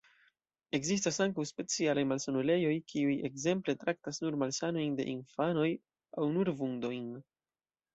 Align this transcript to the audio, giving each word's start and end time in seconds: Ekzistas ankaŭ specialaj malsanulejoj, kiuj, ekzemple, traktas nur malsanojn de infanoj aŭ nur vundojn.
Ekzistas 0.77 1.19
ankaŭ 1.25 1.45
specialaj 1.49 2.05
malsanulejoj, 2.13 2.73
kiuj, 2.95 3.13
ekzemple, 3.31 3.79
traktas 3.87 4.23
nur 4.27 4.41
malsanojn 4.47 5.01
de 5.03 5.09
infanoj 5.17 5.71
aŭ 6.25 6.31
nur 6.37 6.57
vundojn. 6.65 7.11